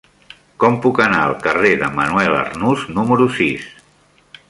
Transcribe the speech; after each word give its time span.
Com 0.63 0.77
puc 0.85 1.01
anar 1.03 1.19
al 1.25 1.35
carrer 1.45 1.73
de 1.83 1.91
Manuel 1.99 2.35
Arnús 2.41 2.89
número 2.99 3.33
sis? 3.41 3.73